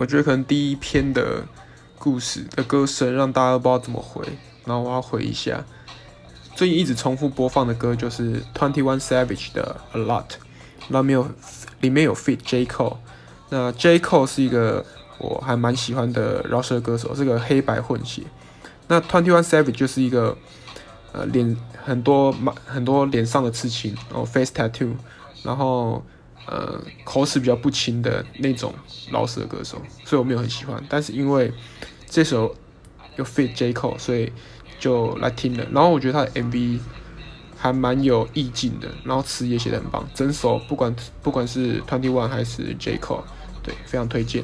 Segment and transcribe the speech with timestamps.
[0.00, 1.44] 我觉得可能第一篇的
[1.98, 4.24] 故事的歌声让大家都不知道怎么回，
[4.64, 5.62] 然后我要回一下。
[6.56, 10.24] 最近一直重复播放的歌就是 Twenty One Savage 的 A Lot，
[10.88, 11.28] 那没有
[11.82, 12.96] 里面有 Fit J Cole，
[13.50, 14.82] 那 J Cole 是一个
[15.18, 18.22] 我还蛮喜欢的饶舌歌手，是个黑白混血。
[18.88, 20.34] 那 Twenty One Savage 就是一个
[21.12, 21.54] 呃脸
[21.84, 24.94] 很多蛮很多脸上的刺青，然后 face tattoo，
[25.42, 26.02] 然后。
[26.46, 28.74] 呃，口齿比较不清的那种
[29.12, 30.82] 老式的歌手，所以我没有很喜欢。
[30.88, 31.52] 但是因为
[32.08, 32.54] 这首
[33.16, 34.32] 又 fit J Cole，所以
[34.78, 35.64] 就来听了。
[35.70, 36.80] 然后我觉得他的 MV
[37.56, 40.04] 还蛮有意境的，然后词也写的很棒。
[40.14, 43.22] 整首不管不管是 Twenty One 还是 J Cole，
[43.62, 44.42] 对，非常推荐。